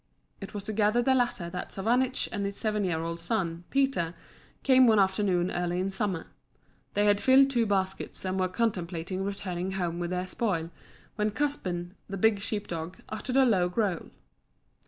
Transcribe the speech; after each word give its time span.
It 0.41 0.55
was 0.55 0.63
to 0.63 0.73
gather 0.73 1.03
the 1.03 1.13
latter 1.13 1.47
that 1.51 1.69
Savanich 1.71 2.27
and 2.31 2.43
his 2.43 2.55
seven 2.57 2.83
year 2.83 3.03
old 3.03 3.19
son, 3.19 3.65
Peter, 3.69 4.15
came 4.63 4.87
one 4.87 4.97
afternoon 4.97 5.51
early 5.51 5.79
in 5.79 5.91
summer. 5.91 6.25
They 6.95 7.05
had 7.05 7.21
filled 7.21 7.51
two 7.51 7.67
baskets 7.67 8.25
and 8.25 8.39
were 8.39 8.47
contemplating 8.47 9.23
returning 9.23 9.73
home 9.73 9.99
with 9.99 10.09
their 10.09 10.25
spoil, 10.25 10.71
when 11.17 11.29
Caspan, 11.29 11.93
the 12.09 12.17
big 12.17 12.39
sheepdog, 12.39 12.97
uttered 13.09 13.37
a 13.37 13.45
low 13.45 13.69
growl. 13.69 14.09